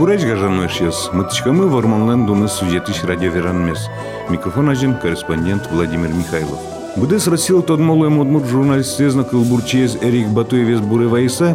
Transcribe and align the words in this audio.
бурач 0.00 0.24
гажанышес, 0.24 1.10
мытычкамы 1.12 1.68
варманлан 1.68 2.24
дуны 2.24 2.48
сюжетыш 2.48 3.04
радио 3.04 3.30
веранмес. 3.30 3.90
Микрофон 4.30 4.70
ажен 4.70 4.94
корреспондент 4.94 5.68
Владимир 5.70 6.08
Михайлов. 6.08 6.58
Будес 6.96 7.26
Россия 7.26 7.60
тодмолуем 7.60 8.18
удмурт 8.18 8.46
журналистезна 8.46 9.24
кылбурчиез 9.24 9.98
Эрик 10.00 10.28
Батуевес 10.28 10.80
Буревайса, 10.80 11.54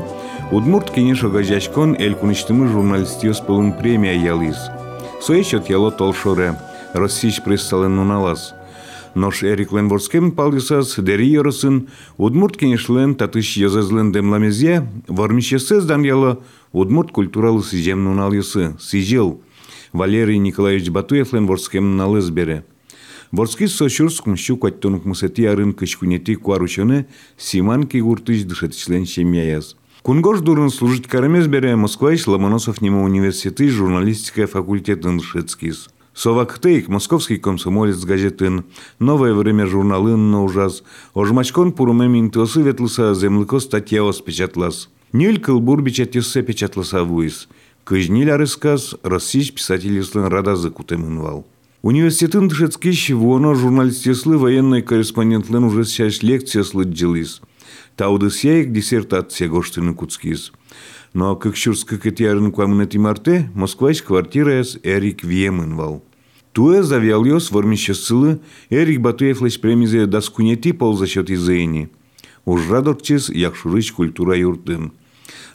удмурт 0.51 0.91
кенеш 0.91 1.23
огажачкон 1.23 1.95
эль 1.95 2.13
куништымы 2.13 2.67
журналистиос 2.67 3.39
пылын 3.39 3.73
премия 3.73 4.13
ялиз. 4.13 4.57
Соечет 5.23 5.67
яло 5.67 5.89
толшоре, 5.89 6.53
Российш 6.93 7.41
прессален 7.41 7.95
нуналас. 7.95 8.53
Нош 9.15 9.43
Эрик 9.43 9.71
Ленворскем 9.71 10.33
палдисас 10.33 10.99
дери 10.99 11.27
йоросын, 11.27 11.87
удмурт 12.17 12.57
кенешлен 12.57 13.15
татыш 13.15 13.55
язезлен 13.55 14.11
демламезе, 14.11 14.85
вармищесез 15.07 15.85
дан 15.85 16.03
яло 16.03 16.43
удмурт 16.73 17.11
культуралы 17.11 17.63
сижем 17.63 18.03
нуналысы, 18.03 18.75
сижел. 18.77 19.41
Валерий 19.93 20.37
Николаевич 20.37 20.89
Батуев 20.89 21.31
Ленворскем 21.31 21.95
налыз 21.95 22.29
бере. 22.29 22.65
Ворски 23.31 23.67
сошурск 23.67 24.25
мщу 24.25 24.57
кваттонук 24.57 25.05
мусати 25.05 25.45
арын 25.45 25.71
кышкунети 25.71 26.35
куарушоны 26.35 27.07
симан 27.37 27.87
кигуртыш 27.87 28.43
дышатичлен 28.43 29.05
шемяяз. 29.05 29.77
Кунгош 30.01 30.41
дурын 30.41 30.69
служить 30.69 31.07
карамез 31.07 31.47
бере 31.47 31.77
Москваич 31.77 32.27
Ломоносов 32.27 32.81
нема 32.81 33.01
университеты 33.03 33.69
журналистика 33.69 34.45
факультетін 34.45 35.21
шецкиз. 35.21 35.87
Совактейк, 36.15 36.87
московский 36.87 37.35
комсомолец 37.35 38.05
газетын, 38.05 38.63
новое 38.99 39.33
время 39.33 39.67
журналын 39.67 40.31
на 40.31 40.43
ужас, 40.43 40.81
ожмачкон 41.13 41.73
пурумем 41.73 42.17
интосы 42.17 42.61
ветлыса 42.61 43.13
землыко 43.13 43.59
статья 43.59 44.01
оспечатлас. 44.01 44.89
Ниль 45.11 45.41
кылбур 45.41 45.81
бичатюссе 45.81 46.41
печатласа 46.41 47.03
вуис. 47.03 47.49
Кыжниль 47.83 48.31
арысказ, 48.31 48.95
российш 49.03 49.53
писательслын 49.53 50.27
радазы 50.27 50.71
кутемынвал. 50.71 51.45
Университетын 51.81 52.47
тышецкиш 52.49 53.09
воно 53.09 53.53
журналистеслы 53.53 54.37
военный 54.37 54.81
корреспондентлен 54.81 55.65
уже 55.65 55.83
сейчас 55.83 56.23
лекция 56.23 56.63
слыджилис. 56.63 57.41
Тауды 57.97 58.31
сяек 58.31 58.71
диссертация 58.71 59.49
гоштыны 59.49 59.93
куцкиз. 59.93 60.53
Но 61.15 61.37
как 61.37 61.55
шурска 61.55 61.97
кетярын 61.97 62.51
квамынати 62.51 62.97
марте, 62.97 63.49
Москвач 63.55 64.01
квартираяс 64.01 64.77
Эрик 64.83 65.23
Вьемынвал. 65.23 66.03
Туэ 66.51 66.83
завяльёс 66.83 67.51
вормище 67.51 67.93
сылы, 67.93 68.41
Эрик 68.69 68.99
Батуев 68.99 69.41
лесь 69.41 69.57
премизе 69.57 70.07
даскунети 70.07 70.73
пол 70.73 70.97
за 70.97 71.07
счет 71.07 71.29
изэни. 71.31 71.89
Уж 72.43 72.69
радокчис 72.69 73.29
якшурыч 73.29 73.93
культура 73.93 74.37
юртын. 74.37 74.91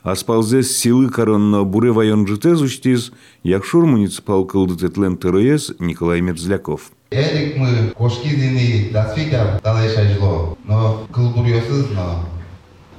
Аспалзес 0.03 0.75
силы 0.79 1.11
коронно 1.11 1.65
буре 1.65 1.93
вайон 1.93 2.27
житез 2.27 2.63
уштиз, 2.63 3.13
якшур 3.43 3.85
муниципал 3.85 4.47
кылдытетлен 4.47 5.19
ТРС 5.19 5.75
Николай 5.79 6.23
Мерзляков. 6.23 6.91
Эрик 7.11 7.59
мы 7.59 7.93
кошкизини 7.95 8.89
дасфига 8.95 9.61
далеша 9.63 10.09
жло, 10.15 10.57
но 10.65 11.07
кылбурьосыз 11.13 11.91
но, 11.95 12.25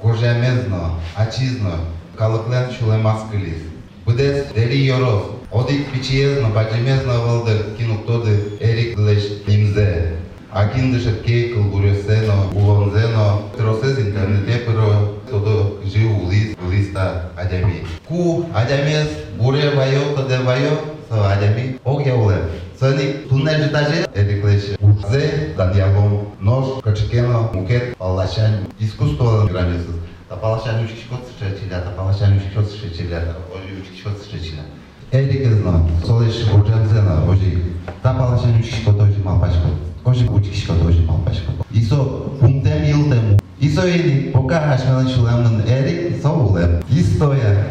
кожамез 0.00 0.68
но, 0.68 1.00
ачиз 1.16 1.58
но, 1.60 1.80
Калыклен 2.16 2.70
Шулаймас 2.78 3.20
Кылиев. 3.30 3.62
Будес 4.06 4.52
Дели 4.54 4.76
Йоров. 4.76 5.22
Одик 5.52 5.92
Пичиезна 5.92 6.48
па 6.48 6.64
Баджимезна 6.64 7.18
Валдер 7.18 7.74
Кинуктоды 7.78 8.58
Эрик 8.60 8.98
Леш 8.98 9.24
Имзе. 9.46 10.16
Акин 10.52 10.92
Дешеткей 10.92 11.54
Кылгуресено 11.54 12.50
Улонзено 12.54 13.42
Тросез 13.56 13.98
интернете 13.98 14.58
пиро 14.66 15.14
Тодо 15.30 15.80
Жи 15.84 16.06
Улис 16.06 16.56
Улиста 16.66 17.30
Адями. 17.36 17.86
Ку 18.08 18.44
Адямез 18.54 19.08
Буре 19.38 19.70
Вайо 19.70 20.14
Каде 20.16 20.38
Вайо 20.38 20.78
Са 21.08 21.32
Адями 21.32 21.78
Огя 21.84 22.14
Улем. 22.14 22.42
Сани 22.78 23.12
туннель 23.28 23.68
этаже 23.68 24.08
эриклеше. 24.12 24.76
Урзе, 24.80 25.54
Даниялом, 25.56 26.34
нож, 26.40 26.82
качкено, 26.82 27.48
мукет, 27.52 27.94
аллачан, 28.00 28.66
искусство 28.80 29.46
границасы. 29.46 30.11
Та 30.31 30.35
палашан 30.35 30.83
үш 30.83 30.91
киши 30.91 31.07
кот 31.09 31.23
сычачиля, 31.27 31.81
та 31.81 31.91
палашан 31.95 32.37
үш 32.37 32.43
киши 32.43 32.55
кот 32.55 32.69
сычачиля, 32.69 33.19
та 33.19 33.35
үш 33.55 33.87
киши 33.89 34.03
кот 34.03 34.21
сычачиля. 34.21 34.63
Эрик 35.11 35.53
зна, 35.53 35.87
солеш 36.05 36.47
орджанзена, 36.53 37.23
ожи. 37.29 37.63
Та 38.03 38.13
палашан 38.13 38.59
үш 38.59 38.67
киши 38.67 38.83
кот 38.83 38.99
ожи 38.99 39.23
малпашко. 39.23 39.69
Ожи 40.03 40.25
үш 40.27 40.47
киши 40.49 40.67
кот 40.67 40.85
ожи 40.85 41.01
малпашко. 41.01 41.51
Исо 41.71 42.35
пунктем 42.39 42.83
йылтем. 42.83 43.39
Исо 43.59 43.87
ели, 43.87 44.31
пока 44.31 44.61
хашмелан 44.61 45.07
шулемнын 45.09 45.63
Эрик, 45.67 46.21
со 46.21 46.31
улем. 46.31 46.81
Истоя. 46.89 47.65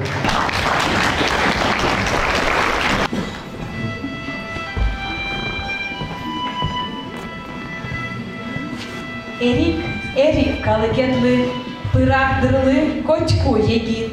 Эрик, 9.38 9.76
Эрик 10.16 10.64
калыкенлы, 12.00 12.00
пырагдырлы 12.00 13.02
котьку 13.02 13.56
егит. 13.56 14.12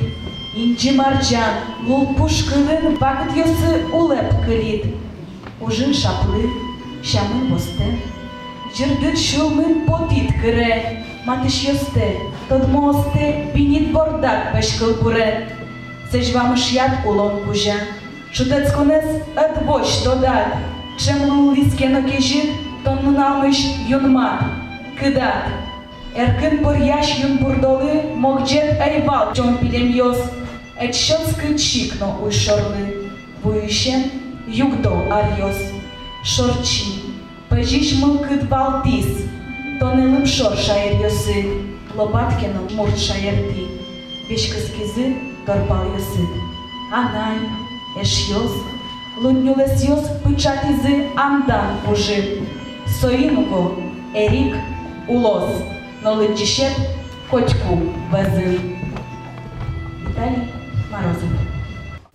Инчи 0.56 0.92
марджан, 0.92 1.54
лул 1.88 2.14
пушкылын 2.16 2.98
вакыт 2.98 3.36
йосы 3.36 3.86
улеп 3.92 4.46
кылит. 4.46 4.96
Ужын 5.60 5.94
шаплы, 5.94 6.50
шамын 7.04 7.52
посте. 7.52 8.00
Жырдыт 8.76 9.18
шулмын 9.18 9.86
потит 9.86 10.32
кыре. 10.42 11.06
Матыш 11.26 11.64
йосте, 11.64 12.20
тод 12.50 12.68
мосте, 12.68 13.52
бинит 13.56 13.92
бордак 13.92 14.54
пешкыл 14.54 14.96
буре. 15.02 15.50
Сеж 16.12 16.34
вам 16.34 16.56
шят 16.58 17.06
улон 17.06 17.44
кужа. 17.46 17.76
Шутец 18.32 18.72
конес 18.74 19.06
ет 19.36 19.66
бош 19.66 20.04
додат. 20.04 20.58
Чем 21.00 21.24
лул 21.30 21.54
лискено 21.54 22.02
кежит, 22.08 22.52
тон 22.84 23.04
нунамыш 23.04 23.58
юнмат. 23.88 24.44
Кыдат. 25.00 25.67
Эркын 26.15 26.63
боряш 26.65 27.19
юн 27.19 27.39
бурдолы, 27.39 28.15
могджет 28.17 28.81
айвал 28.81 29.33
джон 29.33 29.59
пилемьос. 29.59 30.19
Эт 30.81 30.95
шотскы 30.95 31.57
чикно 31.59 32.19
уй 32.23 32.33
шорлы. 32.33 33.11
Бующен 33.43 34.11
югдо 34.47 34.93
арьос. 35.11 35.59
Шорчи. 36.25 36.87
Пежиш 37.49 37.99
мыл 38.01 38.19
кыд 38.19 38.49
балтис. 38.49 39.27
Тонелым 39.81 40.27
шор 40.27 40.57
шайыр 40.57 41.01
йосы. 41.03 41.47
Лопаткино 41.95 42.63
мурт 42.75 42.99
шайырти. 42.99 43.67
Бешкыз 44.29 44.71
кизы 44.71 45.17
торпал 45.47 45.85
йосыт. 45.95 46.33
Анай, 46.93 47.39
эш 48.01 48.29
йос. 48.31 48.53
Лунюлес 49.21 49.85
йос 49.85 50.05
пычатизы 50.23 51.07
андан 51.17 51.77
ужи. 51.91 52.41
Соинуго, 53.01 53.75
Эрик, 54.15 54.55
улоз, 55.09 55.51
наличишет 56.04 56.74
котьку 57.30 57.82
везил. 58.12 58.60
Віталій 60.10 60.48
Морозов. 60.92 61.30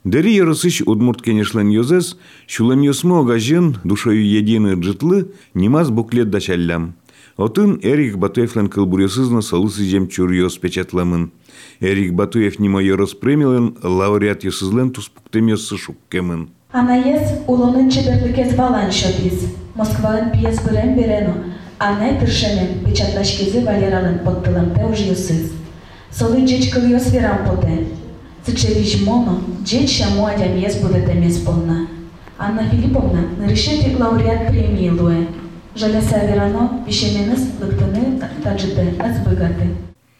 Дери 0.04 0.30
ярысыш 0.30 0.82
удмурт 0.86 1.22
кенешлен 1.22 1.70
йозес, 1.70 2.16
шулем 2.46 2.82
йосмо 2.82 3.20
огажын 3.20 3.76
душою 3.84 4.24
едины 4.24 4.74
джытлы, 4.74 5.32
немаз 5.54 5.90
буклет 5.90 6.30
дачаллям. 6.30 6.94
Отын 7.36 7.78
Эрик 7.82 8.16
Батуевлен 8.16 8.68
кылбуресызна 8.68 9.42
салысы 9.42 9.84
жем 9.84 10.08
чурьос 10.08 10.58
печатламын. 10.58 11.30
Эрик 11.80 12.12
Батуев 12.14 12.58
нимо 12.58 12.80
йорос 12.80 13.14
премиялен 13.14 13.76
лауреат 13.82 14.44
йосызлен 14.44 14.90
туспуктем 14.90 15.46
йосы 15.48 15.76
шуккемын. 15.76 16.48
Анаєс 16.72 17.38
улонын 17.46 17.90
чеберлікез 17.90 18.56
валан 18.56 18.90
шотіз. 18.90 19.48
Москвалын 19.78 20.32
пьес 20.32 20.58
бірен 20.64 20.96
берено, 20.96 21.34
Анай 21.82 22.18
тыршенен 22.18 22.84
печатлашкезе 22.84 23.60
Валералын 23.60 24.18
подтылымте 24.24 24.84
уж 24.84 24.98
йосыз. 24.98 25.52
Солы 26.10 26.44
джеч 26.44 26.70
кыл 26.70 26.84
йос 26.86 27.12
верам 27.12 27.38
поте. 27.46 27.86
Сычевич 28.44 29.02
моно, 29.02 29.40
джеч 29.64 29.98
шаму 29.98 30.26
адямес 30.26 30.76
буде 30.76 31.02
темес 31.02 31.36
полна. 31.38 31.86
Анна 32.38 32.68
Филипповна 32.70 33.22
нарішити 33.40 33.96
лауреат 34.00 34.48
премії 34.48 34.90
луе. 34.90 35.26
Жаляса 35.76 36.18
верано, 36.26 36.82
вишеменес 36.88 37.40
лыктыны 37.60 38.20
таджыты 38.42 38.94
азбыгаты. 38.98 39.76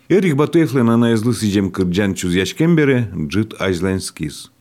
Эрик 0.09 0.37
Батуевлен 0.37 0.91
ана 0.91 1.07
язлысы 1.07 1.51
жем 1.51 1.71
кырджан 1.71 2.15
чузяшкен 2.15 2.77
бере, 2.77 3.09
джыт 3.29 3.55
ажланскиз. 3.61 4.53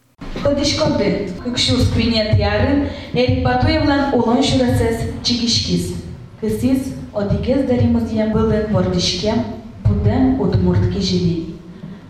Подишкоды, 0.44 1.30
кыкшур 1.44 1.80
сквинет 1.82 2.34
ярын, 2.40 2.88
Эрик 3.14 3.44
Батуевлан 3.44 4.14
улон 4.14 4.42
шурасес 4.42 5.02
чигишкиз. 5.24 6.01
Одикез 6.43 7.67
даримыз 7.69 8.11
ямбылын 8.11 8.73
вордишкем, 8.73 9.45
будем 9.85 10.41
удмуртки 10.41 10.99
живи. 10.99 11.55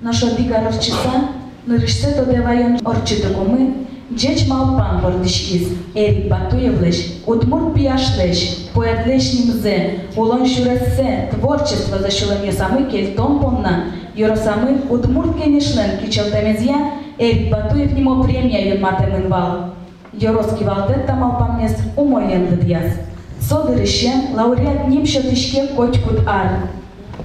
Наш 0.00 0.23
одика 0.23 0.62
рорчиса, 0.64 1.29
нырышсе 1.67 2.12
тодевайон 2.12 2.79
орчыты 2.82 3.29
комы, 3.34 3.75
Джеч 4.11 4.49
малпан 4.49 5.02
вордишкиз, 5.02 5.69
Эрик 5.94 6.31
Батуевлеш, 6.31 7.20
удмурт 7.26 7.75
пияшлеш, 7.75 8.70
поэтлеш 8.73 9.34
нимзе, 9.34 10.00
улон 10.17 10.46
шурассе, 10.46 11.29
творчество 11.32 11.99
за 11.99 12.11
шулем 12.11 12.50
самый 12.52 12.90
кельтон 12.90 13.38
понна, 13.38 13.93
Йоросамы 14.14 14.81
удмурт 14.88 15.37
кенешлен 15.43 15.99
кичелтемезия, 16.02 16.93
Эрик 17.19 17.52
Батуев 17.52 17.93
нимо 17.93 18.25
премия 18.25 18.75
юнматемын 18.75 19.29
вал. 19.29 19.75
Йороски 20.14 20.64
валтет 20.64 21.06
тамал 21.06 21.38
памнес 21.38 21.76
умоен 21.96 22.49
дыдьяс. 22.49 23.12
Содыр 23.49 23.83
ишен 23.83 24.35
лауреат 24.35 24.89
нимшо 24.89 25.23
тишке 25.23 25.67
котькут 25.77 26.21
ар. 26.27 26.69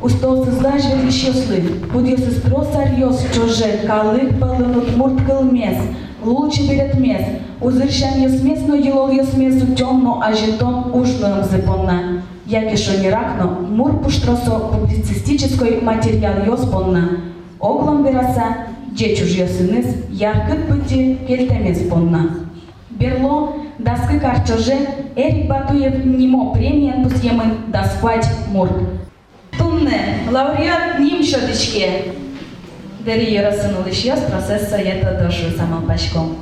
Устолсызлаж 0.01 0.81
величеслы, 0.95 1.59
будьёсыз 1.91 2.41
тросар 2.41 2.89
ёс 2.99 3.19
чоже, 3.33 3.87
калык 3.87 4.33
балынут 4.37 4.95
мурт 4.95 5.25
кылмес, 5.25 5.77
лучше 6.23 6.67
перед 6.67 6.99
мес, 6.99 7.23
узыршан 7.61 8.21
ёсмес, 8.21 8.61
но 8.67 8.75
елол 8.75 9.09
ёсмес 9.11 9.61
утёмно, 9.63 10.21
а 10.23 10.33
жетон 10.33 10.91
ушлым 10.93 11.43
зыпонна. 11.43 12.23
Яке 12.45 12.77
шо 12.77 12.99
не 13.01 13.09
ракно, 13.09 13.45
мур 13.45 13.99
пуштросо 13.99 14.59
публицистической 14.71 15.81
материал 15.81 16.45
ёспонна. 16.45 17.21
Оглом 17.59 18.05
вераса, 18.05 18.67
джечуж 18.93 19.31
ёсыныз, 19.31 19.87
яркыт 20.09 20.67
пыти 20.67 21.17
келтемес 21.27 21.89
понна. 21.89 22.29
Берло, 22.91 23.53
даскы 23.79 24.19
карчоже, 24.19 24.87
Эрик 25.15 25.47
Батуев 25.47 26.03
нимо 26.05 26.53
премиян 26.53 27.03
пусьемын 27.03 27.71
дасквать 27.71 28.27
мурт. 28.47 28.73
Тумне, 29.57 30.19
лауреат 30.29 30.99
ним 30.99 31.23
шотичке. 31.23 32.13
Дери 33.05 33.33
ярасынулы 33.33 33.91
шияс 33.91 34.19
процесса 34.21 34.77
ета 34.77 35.19
дошу 35.21 35.55
самал 35.55 35.81
пашком. 35.81 36.37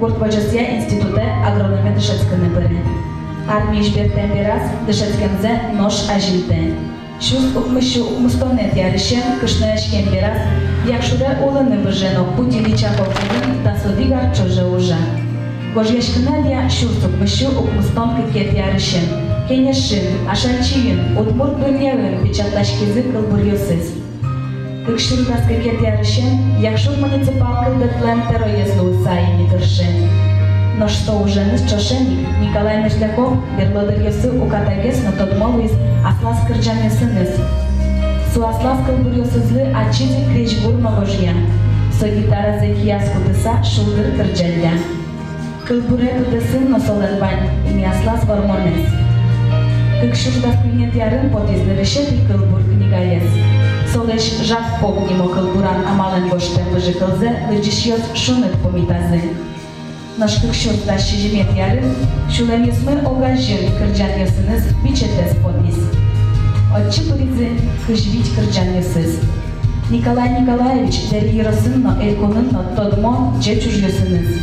Уртбожесия 0.00 0.78
институты 0.78 1.20
агрономия 1.44 1.92
дышецкіні 1.92 2.48
бірі. 2.54 2.78
Армия 3.52 3.82
жбертен 3.84 4.30
бераз 4.32 4.62
дышецкензе 4.86 5.52
нош 5.76 6.08
ажильден. 6.08 6.72
Шуз 7.20 7.52
укмышу 7.54 8.06
укмустонет 8.06 8.74
ярышен 8.74 9.36
кышнаешкен 9.42 10.08
бераз, 10.08 10.40
якшура 10.88 11.36
олыны 11.44 11.84
бженок 11.84 12.34
путили 12.36 12.74
чаповкудын 12.74 13.60
тасуди 13.62 14.08
гарчожа 14.08 14.66
уже. 14.68 14.96
Гожешкына 15.74 16.42
дия 16.48 16.66
шуз 16.70 17.04
укмышу 17.04 17.48
укмустон 17.60 18.16
кикет 18.16 18.54
ярышен. 18.56 19.04
Кенешин, 19.48 20.26
ашачиин, 20.30 21.18
утмур 21.18 21.50
дүниявин 21.60 22.22
печатлашкизы 22.22 23.02
кылбурьосыз. 23.02 23.99
Кыкшыр 24.86 25.26
каскакет 25.26 25.78
ярышен, 25.82 26.58
якшур 26.58 26.96
муниципалкы 26.96 27.70
детлен 27.80 28.22
тероезлу 28.28 29.04
саини 29.04 29.48
тыршен. 29.50 30.08
Но 30.78 30.88
что 30.88 31.18
уже 31.18 31.44
не 31.44 31.58
чошеник, 31.68 32.26
Николай 32.40 32.82
Мерзляков, 32.82 33.36
берлодыр 33.58 34.00
ясы 34.00 34.30
укатагес, 34.32 35.02
но 35.04 35.12
тот 35.12 35.36
молвиз, 35.36 35.72
аслас 36.02 36.38
ясыныз. 36.48 37.36
Су 38.32 38.46
аслас 38.46 38.78
кылбурьосызлы 38.86 39.70
ачизи 39.74 40.24
крич 40.32 40.58
бурно 40.62 40.90
божья. 40.92 41.34
Со 41.92 42.08
гитара 42.08 42.58
за 42.58 42.66
кияску 42.74 43.18
тыса 43.26 43.62
шулдыр 43.62 44.16
кырджалля. 44.16 44.72
Кылбуре 45.68 46.24
тудысын 46.24 46.70
но 46.70 46.78
солербань, 46.78 47.50
ими 47.68 47.84
аслас 47.84 48.24
вормонес. 48.24 48.88
Кыкшурда 50.00 50.56
кынет 50.62 50.94
ярын 50.94 51.28
потизлереше 51.30 52.06
ти 52.06 52.26
кылбур 52.26 52.60
книгаес. 53.90 53.94
Солеш 53.94 54.46
жак 54.46 54.80
погнимо 54.80 55.28
кылбуран 55.28 55.86
амалын 55.86 56.28
гоштен 56.28 56.64
выжы 56.72 56.92
кылзе, 56.92 57.46
лыджишьёс 57.50 58.00
шунет 58.14 58.52
помитазы. 58.62 59.20
Наш 60.16 60.34
кыкшурда 60.36 60.98
шижимет 60.98 61.52
ярын, 61.56 61.94
шулем 62.30 62.64
ясмы 62.64 62.92
огажын 63.00 63.70
кырджан 63.78 64.20
ясыныз 64.20 64.74
бичетес 64.82 65.36
подис. 65.42 65.78
Отчы 66.74 67.02
пыризы 67.10 67.48
кыжвить 67.86 68.34
кырджан 68.34 68.76
ясыз. 68.76 69.20
Николай 69.90 70.40
Николаевич 70.40 71.10
дери 71.10 71.36
яросынно 71.36 71.98
эльконынно 72.00 72.64
тодмо 72.76 73.34
джечуж 73.40 73.74
ясыныз. 73.74 74.40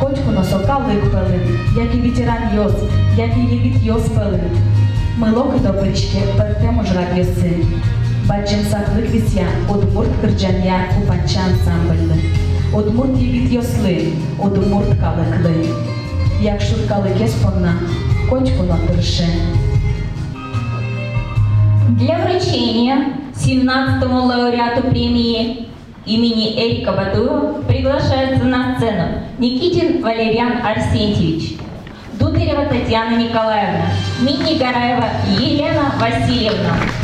Котькуно 0.00 0.42
сокалык 0.42 1.02
пелын, 1.12 1.58
як 1.76 1.94
и 1.94 1.98
ветеран 1.98 2.54
йос, 2.56 2.74
як 3.16 3.36
и 3.36 3.40
егит 3.40 3.82
йос 3.82 4.04
пелын. 4.08 4.50
Милоки 5.16 5.60
до 5.60 5.72
пирічки 5.72 6.18
пертемо 6.36 6.84
жрак 6.84 7.16
віся, 9.14 9.46
удмурт 9.68 10.08
кирджання 10.20 10.84
купанча 10.94 11.40
ансамбльни. 11.40 12.22
Удмурт 12.72 13.18
єгит 13.18 13.52
йосли, 13.52 14.06
удмурт 14.38 14.88
каликли. 15.00 15.68
Як 16.40 16.60
шуркали 16.60 17.10
кеспонна, 17.18 17.74
котькуно 18.30 18.78
терше. 18.88 19.28
Для 21.88 22.16
вручения 22.16 22.96
17-му 23.36 24.26
лауреату 24.26 24.82
премии 24.82 25.68
имени 26.06 26.54
Эрика 26.58 26.92
Батуева 26.92 27.62
приглашается 27.68 28.44
на 28.44 28.76
сцену 28.76 29.04
Никитин 29.38 30.02
Валериан 30.02 30.60
Арсентьевич, 30.64 31.56
Дударева 32.18 32.64
Татьяна 32.64 33.16
Николаевна, 33.16 33.86
Мини 34.22 34.58
Гараева 34.58 35.08
Елена 35.38 35.92
Васильевна. 36.00 37.03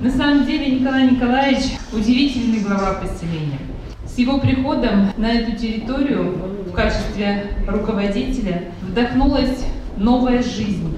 На 0.00 0.10
самом 0.10 0.46
деле 0.46 0.80
Николай 0.80 1.10
Николаевич 1.10 1.72
удивительный 1.92 2.60
глава 2.60 2.94
поселения. 2.94 3.58
С 4.06 4.16
его 4.16 4.38
приходом 4.38 5.10
на 5.18 5.30
эту 5.30 5.54
территорию 5.58 6.36
в 6.66 6.72
качестве 6.72 7.52
руководителя 7.68 8.72
вдохнулась 8.80 9.62
новая 9.98 10.42
жизнь. 10.42 10.96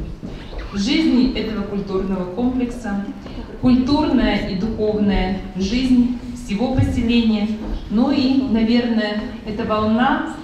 Жизнь 0.73 1.37
этого 1.37 1.65
культурного 1.65 2.33
комплекса, 2.33 3.05
культурная 3.61 4.49
и 4.49 4.55
духовная 4.55 5.39
жизнь 5.57 6.21
всего 6.37 6.73
поселения, 6.77 7.49
ну 7.91 8.13
и, 8.13 8.41
наверное, 8.51 9.21
эта 9.45 9.65
волна 9.65 10.37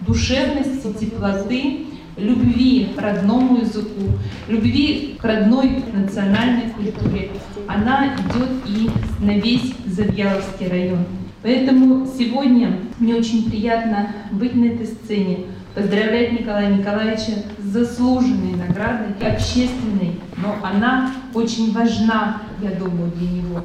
душевности, 0.00 0.92
теплоты, 0.98 1.86
любви 2.16 2.88
к 2.96 3.00
родному 3.00 3.60
языку, 3.60 4.12
любви 4.48 5.16
к 5.20 5.24
родной 5.24 5.82
национальной 5.92 6.70
культуре, 6.70 7.30
она 7.66 8.14
идет 8.14 8.50
и 8.66 8.90
на 9.24 9.38
весь 9.38 9.74
Завьяловский 9.86 10.68
район. 10.68 11.04
Поэтому 11.42 12.06
сегодня 12.06 12.78
мне 12.98 13.14
очень 13.14 13.50
приятно 13.50 14.10
быть 14.30 14.54
на 14.54 14.66
этой 14.66 14.86
сцене, 14.86 15.46
поздравлять 15.74 16.32
Николая 16.32 16.72
Николаевича 16.72 17.32
с 17.58 17.62
заслуженной 17.64 18.54
наградой, 18.56 19.08
общественной, 19.20 20.20
но 20.36 20.56
она 20.62 21.10
очень 21.34 21.72
важна, 21.72 22.42
я 22.60 22.70
думаю, 22.70 23.10
для 23.16 23.28
него. 23.28 23.64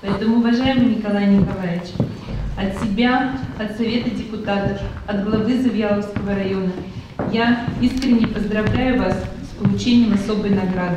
Поэтому, 0.00 0.38
уважаемый 0.38 0.96
Николай 0.96 1.26
Николаевич, 1.26 1.90
от 2.56 2.80
себя, 2.82 3.32
от 3.58 3.76
Совета 3.76 4.10
депутатов, 4.10 4.80
от 5.06 5.24
главы 5.24 5.60
Завьяловского 5.60 6.34
района 6.34 6.72
я 7.32 7.66
искренне 7.80 8.26
поздравляю 8.26 9.02
вас 9.02 9.14
с 9.14 9.62
получением 9.62 10.14
особой 10.14 10.50
награды. 10.50 10.96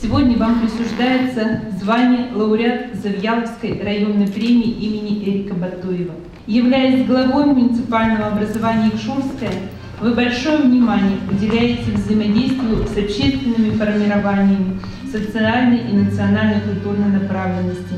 Сегодня 0.00 0.36
вам 0.36 0.60
присуждается 0.60 1.62
звание 1.80 2.32
лауреат 2.34 2.94
Завьяловской 2.94 3.80
районной 3.82 4.26
премии 4.26 4.70
имени 4.70 5.24
Эрика 5.24 5.54
Батуева. 5.54 6.14
Являясь 6.46 7.06
главой 7.06 7.46
муниципального 7.46 8.26
образования 8.26 8.88
Икшурская, 8.88 9.52
вы 10.00 10.12
большое 10.12 10.58
внимание 10.58 11.18
уделяете 11.30 11.92
взаимодействию 11.92 12.86
с 12.86 12.98
общественными 12.98 13.70
формированиями 13.76 14.80
социальной 15.10 15.78
и 15.78 15.92
национальной 15.94 16.60
культурной 16.60 17.20
направленности, 17.20 17.94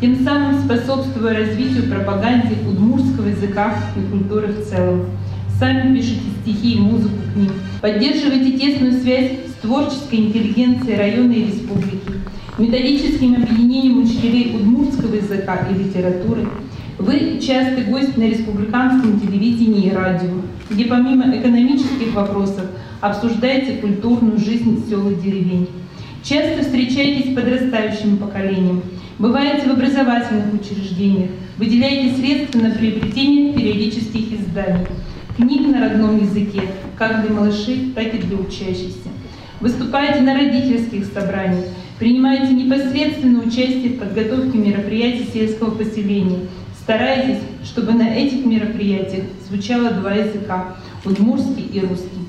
тем 0.00 0.22
самым 0.24 0.60
способствуя 0.62 1.38
развитию 1.38 1.88
пропаганды 1.90 2.56
удмуртского 2.68 3.28
языка 3.28 3.74
и 3.96 4.10
культуры 4.10 4.48
в 4.48 4.68
целом. 4.68 5.06
Сами 5.58 5.96
пишете 5.96 6.20
стихи 6.42 6.74
и 6.74 6.80
музыку 6.80 7.16
к 7.32 7.36
ним. 7.36 7.50
Поддерживаете 7.80 8.58
тесную 8.58 8.92
связь 9.00 9.30
с 9.48 9.62
творческой 9.62 10.16
интеллигенцией 10.16 10.98
района 10.98 11.32
и 11.32 11.46
республики, 11.46 12.12
методическим 12.58 13.36
объединением 13.36 14.02
учителей 14.02 14.54
удмуртского 14.54 15.14
языка 15.14 15.66
и 15.70 15.82
литературы. 15.82 16.46
Вы 16.98 17.40
частый 17.40 17.84
гость 17.84 18.18
на 18.18 18.24
республиканском 18.24 19.18
телевидении 19.18 19.86
и 19.86 19.92
радио, 19.92 20.42
где 20.68 20.84
помимо 20.84 21.34
экономических 21.34 22.14
вопросов 22.14 22.66
обсуждаете 23.00 23.78
культурную 23.80 24.38
жизнь 24.38 24.84
сел 24.86 25.08
и 25.08 25.14
деревень. 25.14 25.68
Часто 26.22 26.64
встречаетесь 26.64 27.32
с 27.32 27.34
подрастающим 27.34 28.18
поколением, 28.18 28.82
бываете 29.18 29.68
в 29.68 29.72
образовательных 29.72 30.52
учреждениях, 30.52 31.30
выделяете 31.56 32.16
средства 32.16 32.58
на 32.58 32.70
приобретение 32.72 33.54
периодических 33.54 34.32
изданий, 34.32 34.86
книг 35.36 35.68
на 35.68 35.88
родном 35.88 36.18
языке, 36.18 36.62
как 36.96 37.22
для 37.22 37.34
малышей, 37.34 37.92
так 37.94 38.14
и 38.14 38.18
для 38.18 38.36
учащихся. 38.36 39.08
Выступаете 39.60 40.20
на 40.20 40.34
родительских 40.34 41.06
собраниях, 41.06 41.66
Принимаете 41.98 42.52
непосредственное 42.52 43.40
участие 43.40 43.94
в 43.94 43.98
подготовке 43.98 44.58
мероприятий 44.58 45.30
сельского 45.32 45.70
поселения. 45.70 46.40
Старайтесь, 46.78 47.38
чтобы 47.64 47.92
на 47.92 48.14
этих 48.14 48.44
мероприятиях 48.44 49.24
звучало 49.48 49.92
два 49.92 50.12
языка– 50.12 50.76
удмурский 51.06 51.64
и 51.72 51.80
русский. 51.80 52.28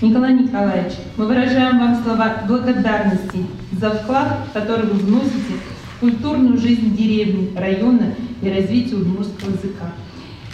Николай 0.00 0.34
Николаевич, 0.34 0.92
мы 1.16 1.26
выражаем 1.26 1.80
вам 1.80 2.02
слова 2.04 2.44
благодарности 2.46 3.44
за 3.72 3.90
вклад, 3.90 4.46
который 4.54 4.86
вы 4.86 4.94
вносите 4.94 5.54
в 5.96 6.00
культурную 6.00 6.56
жизнь 6.58 6.96
деревни, 6.96 7.50
района 7.56 8.14
и 8.40 8.48
развитие 8.48 8.96
удмурского 8.96 9.50
языка. 9.50 9.92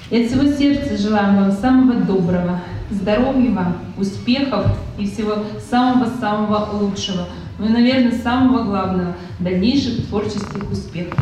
И 0.08 0.22
от 0.22 0.30
всего 0.30 0.44
сердца 0.44 0.96
желаем 0.96 1.36
вам 1.36 1.50
самого 1.50 1.94
доброго, 2.00 2.60
здоровья 2.92 3.50
вам, 3.50 3.76
успехов 3.98 4.66
и 4.96 5.04
всего 5.04 5.38
самого-самого 5.68 6.78
лучшего. 6.80 7.26
Ну 7.58 7.66
и, 7.66 7.70
наверное, 7.70 8.12
самого 8.12 8.62
главного– 8.62 9.16
дальнейших 9.40 10.06
творческих 10.06 10.70
успехов. 10.70 11.18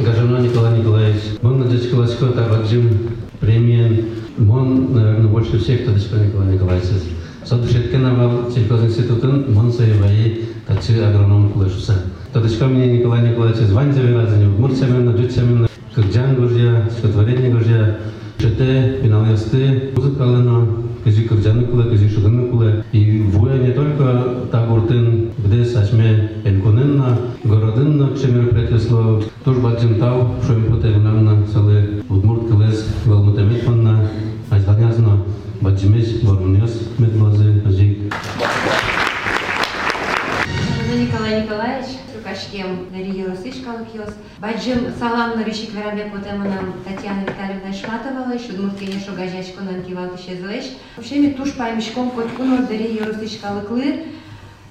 Гажано 0.00 0.38
Николай 0.38 0.78
Николаевич, 0.78 1.22
он 1.42 1.58
на 1.60 1.66
Дечкаласько 1.66 2.28
Табаджим 2.28 3.10
премиен, 3.38 4.06
он, 4.38 4.94
наверное, 4.94 5.28
больше 5.28 5.58
всех 5.58 5.84
Тадечко 5.84 6.16
Николай 6.16 6.54
Николаевич. 6.54 6.88
Садушеткен 7.44 8.06
авал 8.06 8.50
сельхозинститутын, 8.50 9.52
мон 9.52 9.70
саеваи, 9.70 10.46
тачи 10.66 10.98
агроном 10.98 11.50
кулешуса. 11.50 12.04
Тадечко 12.32 12.64
мне 12.66 12.86
Николай 12.86 13.28
Николаевич 13.28 13.60
звань 13.66 13.92
завелазани, 13.92 14.46
Удмуртия 14.46 14.86
мен, 14.86 15.14
Джутия 15.14 15.42
мен, 15.42 15.68
Кырджан 15.94 16.36
Гуржия, 16.36 16.88
стихотворение 16.90 17.50
Гуржия, 17.50 17.98
Чете, 18.38 18.98
пеналесты, 19.02 19.92
музыкалыно, 19.94 20.66
кыжи 21.04 21.24
кырджаны 21.28 21.66
кулы, 21.66 21.84
кыжи 21.84 22.08
шугыны 22.08 22.48
кулы. 22.48 22.84
И 22.92 23.22
воя 23.22 23.58
не 23.58 23.72
только 23.72 24.46
тагуртын, 24.50 25.32
где 25.38 25.64
сачме 25.64 26.30
энконынна, 26.44 27.18
городынна, 27.44 28.08
кше 28.14 28.32
мероприятельство, 28.32 29.22
тоже 29.44 29.60
баджим 29.60 29.98
тау, 29.98 30.36
шоем 30.46 30.64
потевнамна, 30.72 31.46
салы 31.52 32.02
удмурт 32.08 32.48
кылез, 32.48 32.86
валмутемет 33.04 33.66
манна, 33.66 34.08
аждагязна, 34.50 35.18
баджимеш, 35.60 36.21
Йос. 43.94 44.14
Баджим 44.38 44.92
салам 44.98 45.36
на 45.36 45.44
ришик 45.44 45.70
верабе 45.74 46.04
потеманам 46.04 46.74
Татьяна 46.84 47.20
Витальевна 47.20 47.72
Шматовала, 47.72 48.32
еще 48.32 48.52
дмурткене 48.52 49.00
шогажачко 49.00 49.62
нан 49.62 49.82
кивалты 49.82 50.18
шезлеш. 50.18 50.64
Вообще 50.96 51.30
туш 51.30 51.52
паймишком 51.52 52.10
кот 52.10 52.30
кунор 52.36 52.62
Дарья 52.66 53.04
Русышкалык 53.04 53.70
лыр. 53.70 53.94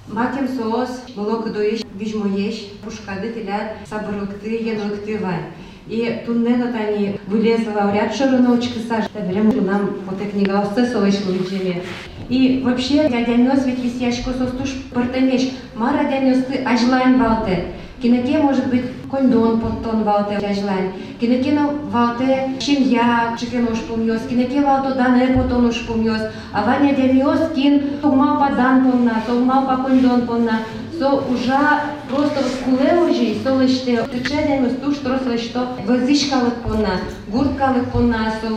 Макем 0.08 0.48
соос, 0.48 1.04
блок 1.16 1.52
доиш, 1.54 1.82
вижмоеш, 1.94 2.68
пушкады 2.84 3.32
тиля 3.34 3.78
сабырлыкты, 3.90 4.58
янлыкты 4.58 5.18
вай. 5.20 5.40
И 5.88 6.24
туннена 6.26 6.72
тани 6.72 7.20
вылезла 7.28 7.72
лауреат 7.72 8.16
шырыночка 8.16 8.80
саш. 8.80 9.06
Табелем 9.14 9.66
нам 9.66 9.98
вот 10.06 10.22
эта 10.22 10.32
книга 10.32 10.60
осты 10.60 10.86
солыш 10.86 11.16
лучеме. 11.26 11.84
И 12.30 12.62
вообще, 12.64 13.08
я 13.10 13.26
дянёс 13.26 13.66
ведь 13.66 13.80
висяшко 13.80 14.32
состуш 14.32 14.72
портемеш. 14.94 15.50
Мара 15.76 16.06
дянёс 16.06 16.46
ты 16.46 16.64
ажлайн 16.64 17.20
валте. 17.20 17.68
Кинеке 18.02 18.40
может 18.40 18.68
быть 18.68 18.86
кондон 19.12 19.60
потон 19.62 20.04
валте 20.04 20.40
жажлан 20.40 20.86
кинекено 21.20 21.64
валте 21.94 22.50
шиньяк 22.60 23.40
чекенош 23.40 23.80
помьос 23.88 24.22
кинеке 24.30 24.62
валто 24.62 24.96
да 24.96 25.10
не 25.10 25.28
потонуш 25.36 25.86
помиос. 25.88 26.22
А 26.54 26.64
ване 26.66 26.90
аване 26.92 26.94
демиос 26.96 27.42
кин 27.56 27.74
тумалпа 28.02 28.56
дан 28.56 28.76
понна 28.84 29.16
тумалпа 29.28 29.76
кондон 29.84 30.28
понна 30.28 30.60
со 31.00 31.10
ужа 31.32 31.82
просто 32.10 32.40
скулеложи 32.54 33.36
со 33.44 33.60
леште 33.60 34.04
течеденост 34.12 34.82
туш 34.82 34.98
трос 34.98 35.26
лешто 35.26 35.68
возишкалык 35.88 36.56
понна 36.64 36.94
гурткалык 37.28 37.86
понна 37.92 38.34
со 38.42 38.50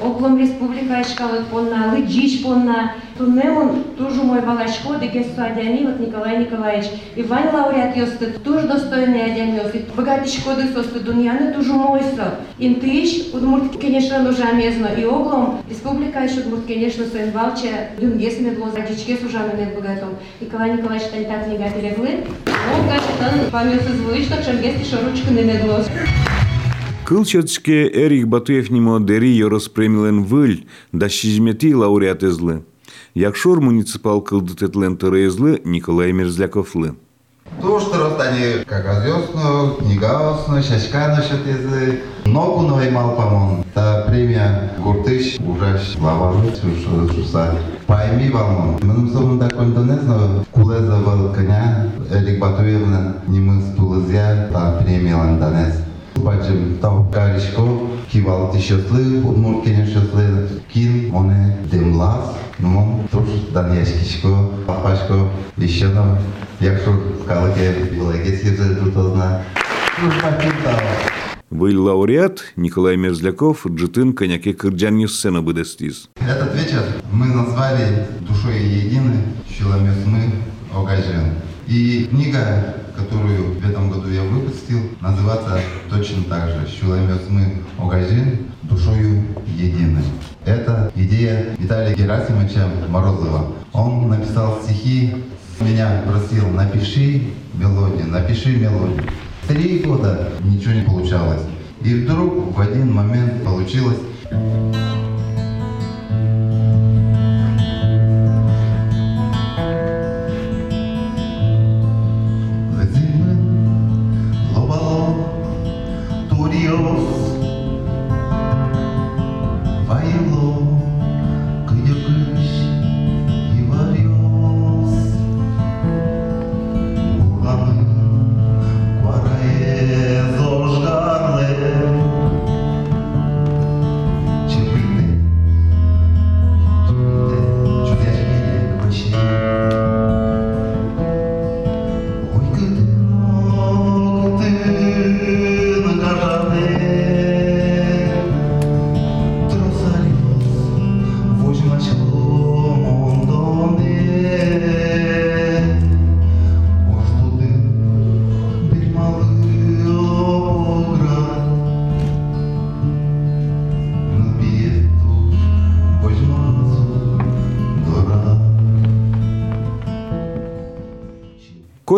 Оклом 0.00 0.38
республика 0.40 0.98
ешкалык 0.98 1.46
понна, 1.46 1.92
лыджиш 1.92 2.42
понна. 2.42 2.94
Туннелон 3.16 3.84
тоже 3.96 4.22
мой 4.24 4.40
валашко, 4.40 4.98
деке 5.00 5.24
суадяни, 5.24 5.86
вот 5.86 6.00
Николай 6.00 6.38
Николаевич. 6.38 6.90
И 7.14 7.22
Вань 7.22 7.52
лауреат 7.52 7.96
ёсты, 7.96 8.26
тоже 8.42 8.66
достойный 8.66 9.24
адян 9.24 9.54
ёсты. 9.54 9.84
Богатышко 9.96 10.56
дыс 10.56 10.76
осты 10.76 10.98
дуньяны 10.98 11.52
тоже 11.52 11.72
мой 11.74 12.00
со. 12.00 12.40
Интыш, 12.58 13.32
удмурт, 13.32 13.80
конечно, 13.80 14.18
нужа 14.18 14.50
мезно. 14.52 14.88
И 14.98 15.04
оглом 15.04 15.60
республика 15.70 16.24
еще 16.24 16.40
удмурт, 16.40 16.66
конечно, 16.66 17.04
сын 17.04 17.30
валча, 17.30 17.90
дюнгес 17.96 18.40
медло, 18.40 18.72
задичке 18.72 19.16
сужамены 19.16 19.74
богатом. 19.76 20.16
Николай 20.40 20.76
Николаевич 20.76 21.08
тань 21.08 21.44
книга 21.44 21.70
переглы. 21.70 22.24
Он, 22.74 22.88
кажется, 22.88 23.50
память 23.52 23.82
звучно, 23.82 24.42
чем 24.44 24.60
гести 24.60 24.90
шоручка 24.90 25.30
не 25.30 25.42
медло. 25.44 25.84
Кылчатчке 27.04 27.86
Эрик 27.86 28.28
Батуевнимо 28.28 28.98
дери 28.98 29.36
йорос 29.36 29.68
премилен 29.68 30.24
выль, 30.24 30.66
да 30.92 31.10
шизмети 31.10 31.74
лауреат 31.74 32.22
излы. 32.22 32.64
Якшор 33.12 33.60
муниципал 33.60 34.22
кылдытетлен 34.22 34.96
тыры 34.96 35.26
Николай 35.64 36.12
Мерзляковлы. 36.12 36.94
То, 37.60 37.78
что 37.78 37.98
растане 38.02 38.64
как 38.66 38.86
озёсно, 38.86 39.74
книгаосно, 39.78 40.62
шашка 40.62 41.08
насчет 41.08 41.46
езы. 41.46 42.00
Ногу 42.24 42.62
наваймал 42.62 43.14
помон. 43.16 43.64
Та 43.74 44.06
премия 44.08 44.72
Гуртыш 44.78 45.36
ужаш 45.40 45.96
лаваны, 46.00 46.52
шуса. 47.14 47.54
Пойми 47.86 48.30
волну. 48.30 48.78
Менің 48.80 49.12
соңында 49.12 49.50
кондонезно 49.52 50.46
кулеза 50.52 51.02
вал 51.04 51.34
коня 51.34 51.90
Эрик 52.10 52.40
Батуевна 52.40 53.16
немыз 53.28 53.74
тулызя 53.76 54.48
та 54.50 54.80
премиялан 54.82 55.38
данез. 55.38 55.84
Бачим 56.15 56.77
тав 56.81 57.11
каришко, 57.13 57.79
кивал 58.11 58.53
ти 58.53 58.59
щасли, 58.59 59.19
удмур 59.19 59.63
кеня 59.63 59.85
щасли, 59.85 60.47
кін, 60.73 61.09
моне 61.11 61.57
демлас, 61.71 62.35
ну 62.59 62.67
мон 62.67 62.99
туш 63.11 63.29
данєшкішко, 63.53 64.49
папашко, 64.65 65.29
іщено, 65.57 66.17
якщо 66.61 66.95
скалке 67.23 67.73
білеге 67.91 68.37
сірзе 68.37 68.75
тутозна, 68.75 69.41
туш 69.95 70.13
пакінтава. 70.21 70.81
Выль 71.51 71.77
лауреат 71.77 72.53
Николай 72.55 72.95
Мерзляков 72.95 73.65
джитын 73.67 74.13
коняке 74.13 74.53
кырджан 74.53 75.07
сцена 75.07 75.41
быдестиз. 75.41 76.09
Этот 76.21 76.53
вечер 76.53 76.83
мы 77.11 77.25
назвали 77.25 78.05
«Душой 78.21 78.59
едины, 78.59 79.23
Щеломес 79.49 80.05
мы, 80.05 80.31
Огажен». 80.71 81.33
И 81.67 82.05
книга, 82.11 82.75
которую 83.14 83.60
в 83.60 83.70
этом 83.70 83.90
году 83.90 84.10
я 84.10 84.22
выпустил, 84.22 84.78
называется 85.00 85.60
точно 85.88 86.24
так 86.24 86.48
же 86.48 86.66
«Щеломес 86.68 87.22
мы, 87.28 87.62
Огажен, 87.78 88.46
душою 88.62 89.24
едины». 89.46 90.02
Это 90.44 90.90
идея 90.96 91.54
Виталия 91.56 91.94
Герасимовича 91.94 92.68
Морозова. 92.88 93.52
Он 93.72 94.08
написал 94.08 94.60
стихи, 94.62 95.14
меня 95.60 96.02
просил 96.06 96.48
«напиши 96.48 97.28
мелодию, 97.54 98.08
напиши 98.08 98.56
мелодию». 98.56 99.04
Три 99.46 99.78
года 99.80 100.30
ничего 100.42 100.72
не 100.72 100.82
получалось. 100.82 101.42
И 101.82 101.94
вдруг 101.94 102.56
в 102.56 102.60
один 102.60 102.92
момент 102.92 103.44
получилось 103.44 103.98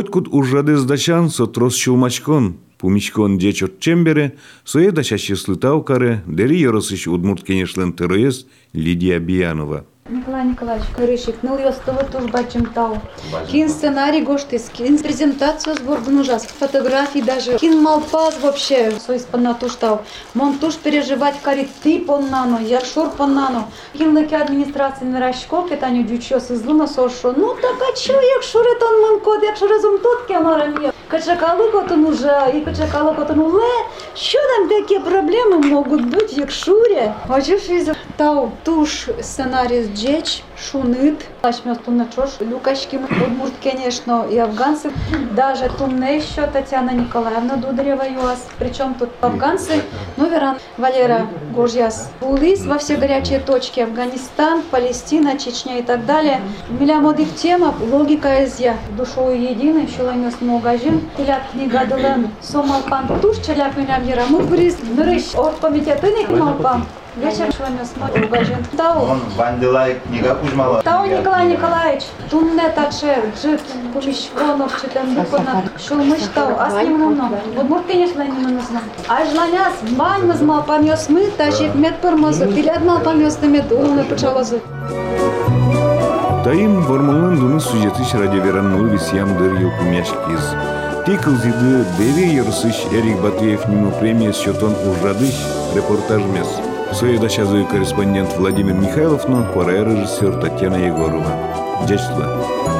Котькут 0.07 0.29
ужады 0.31 0.77
здачан 0.77 1.31
сотрос 1.31 1.75
чулмачкон, 1.75 2.59
пумичкон 2.79 3.39
деч 3.39 3.65
от 3.65 3.81
чембере, 3.81 4.37
соеда 4.63 5.03
чащеслы 5.03 5.57
таукаре, 5.57 6.23
дери 6.29 6.61
еросыш 6.63 7.09
удмурт 7.09 7.43
кенешлен 7.43 7.93
ТРС 7.93 8.47
Лидия 8.73 9.19
Биянова. 9.19 9.85
Николай 10.09 10.45
Николаевич 10.45 10.87
Корышик, 10.97 11.37
ну 11.43 11.59
ёстовы 11.59 12.05
туж 12.05 12.31
бачым 12.31 12.67
тау. 12.67 12.99
Кин 13.51 13.69
сценарий 13.69 14.23
гоштис, 14.23 14.71
кин 14.73 14.99
презентацию 14.99 15.75
сбордан 15.75 16.21
ужас, 16.21 16.47
фотографии 16.47 17.19
даже. 17.19 17.59
Кин 17.59 17.83
малпаз 17.83 18.39
вообще, 18.41 18.93
свой 19.01 19.19
спанна 19.19 19.55
туш 19.55 19.75
тау. 19.75 20.03
Мон 20.35 20.59
туш 20.59 20.77
переживать 20.77 21.41
карит 21.43 21.71
ты 21.83 21.99
поннано, 21.99 22.59
яршур 22.59 23.11
поннано. 23.11 23.65
Кин 23.95 24.17
лыки 24.17 24.35
администрации 24.35 25.07
на 25.07 25.19
рашко, 25.19 25.67
кетаню 25.69 26.05
дючос 26.05 26.53
из 26.53 26.65
луна 26.65 26.87
сошо. 26.87 27.33
Ну 27.37 27.57
так 27.61 27.77
а 27.83 27.97
чё, 27.97 28.21
якшур 28.21 28.65
это 28.65 28.87
он 28.87 29.01
мон 29.01 29.21
код, 29.21 29.43
якшур 29.43 29.71
разум 29.71 29.99
тут 29.99 30.27
кемарам 30.29 30.85
е. 30.85 30.93
Качакалы 31.09 31.71
котон 31.71 32.05
уже, 32.07 32.37
и 32.53 32.61
качакалы 32.63 33.15
котон 33.15 33.39
уле. 33.39 33.63
Что 34.17 34.39
там 34.57 34.69
такие 34.69 34.99
проблемы 34.99 35.59
могут 35.59 36.03
быть, 36.03 36.33
якшуре? 36.33 37.15
А 37.29 37.41
чё 37.41 37.59
ж 37.59 37.63
из 37.69 37.89
тау 38.19 38.51
туш 38.65 39.07
сценарий 39.23 39.87
Джеч, 39.95 40.43
Шунит, 40.59 41.21
Ашмёс 41.47 41.79
Тумначош, 41.79 42.41
Люкашки, 42.41 42.97
Удмурт, 42.97 43.53
конечно, 43.63 44.27
и 44.31 44.37
афганцы. 44.37 44.91
Даже 45.33 45.69
Тумне 45.69 46.17
еще 46.17 46.47
Татьяна 46.47 46.91
Николаевна 46.91 47.57
Дударева 47.57 48.03
ЮАС. 48.03 48.47
Причем 48.59 48.95
тут 48.95 49.11
афганцы, 49.21 49.83
ну, 50.17 50.29
Веран, 50.29 50.59
Валера 50.77 51.27
Гожьяс. 51.55 52.11
Улис 52.21 52.65
во 52.67 52.79
все 52.79 52.97
горячие 52.97 53.39
точки. 53.39 53.81
Афганистан, 53.81 54.63
Палестина, 54.71 55.39
Чечня 55.39 55.79
и 55.79 55.83
так 55.83 56.05
далее. 56.05 56.41
Миля 56.69 56.97
модик 57.01 57.35
тема, 57.37 57.75
логика 57.93 58.45
изя. 58.45 58.75
Душой 58.97 59.39
единый, 59.39 59.89
шуламес 59.89 60.41
многожин. 60.41 61.09
Тиляк 61.17 61.43
книга 61.53 61.85
дылын. 61.87 62.31
Сомалпан 62.43 63.21
туш, 63.21 63.39
челяк 63.39 63.77
меня 63.77 63.99
мирамут 63.99 64.47
бриз. 64.47 64.77
Нырыш, 64.97 65.35
оргкомитеты 65.35 66.11
не 66.11 66.27
малпан. 66.27 66.87
Вечер 67.17 67.51
шуламес 67.51 67.93
многожин. 67.97 68.63
Тау. 68.77 69.05
Он 69.05 69.21
Ванделай 69.37 69.99
книга 70.07 70.35
Кузьмала. 70.35 70.83
Тау 70.83 71.07
Николай 71.07 71.47
Николаевич, 71.47 72.05
тунне 72.31 72.69
также 72.69 73.33
жит, 73.43 73.63
помещконов, 73.95 74.79
читам 74.83 75.15
дукона, 75.15 75.65
шулмыш 75.79 76.21
тау, 76.35 76.57
а 76.59 76.71
с 76.71 76.75
ним 76.75 77.17
намно. 77.17 77.41
Вот 77.55 77.69
мур, 77.71 77.83
конечно, 77.89 78.23
не 78.23 78.39
нужно. 78.39 78.83
А 79.09 79.25
жланяс, 79.25 79.73
бань 79.93 80.27
мазмал 80.27 80.63
памёс 80.65 81.09
мы, 81.09 81.31
тащик 81.31 81.75
мед 81.75 81.97
пормозу, 82.03 82.53
пилят 82.53 82.85
мал 82.85 83.01
памёс 83.01 83.41
на 83.41 83.47
мед, 83.47 83.73
умны 83.73 84.05
пчелозу. 84.05 84.61
Тайым 86.45 86.83
вормалан 86.83 87.39
дуны 87.41 87.61
сюжетыш 87.61 88.13
радиоверанныл 88.13 88.85
висям 88.89 89.39
дыр 89.39 89.55
юкумяшкиз. 89.55 90.55
Тикл 91.07 91.31
зиды 91.31 91.87
деве 91.97 92.35
ерсыш 92.35 92.85
Эрик 92.93 93.21
Батуев 93.21 93.67
нему 93.69 93.91
премия 93.93 94.35
счетон 94.35 94.75
ужрадыш 94.87 95.35
репортаж 95.75 96.23
мес. 96.97 97.01
Соедачазы 97.01 97.65
корреспондент 97.65 98.37
Владимир 98.37 98.75
Михайлов, 98.75 99.29
но 99.29 99.45
пора 99.53 99.85
режиссер 99.85 100.41
Татьяна 100.41 100.77
Егорова. 100.77 101.87
Дячство. 101.87 102.76